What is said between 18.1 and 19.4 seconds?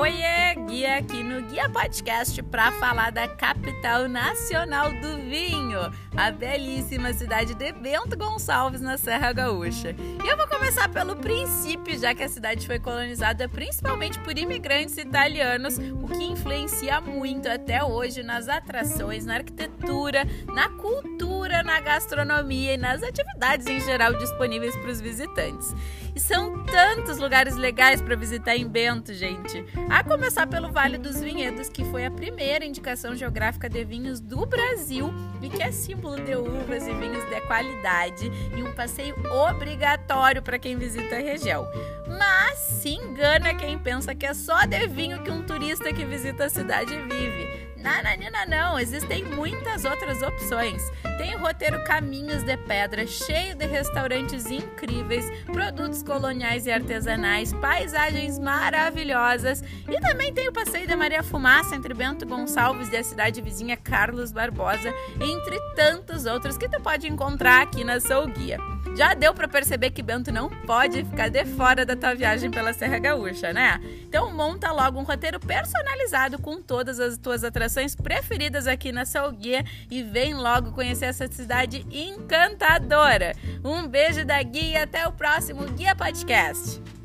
nas atrações, na